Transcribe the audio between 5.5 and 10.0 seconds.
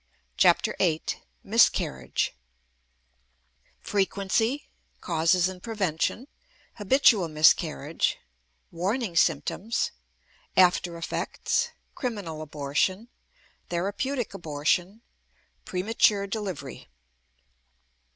Prevention Habitual Miscarriage Warning Symptoms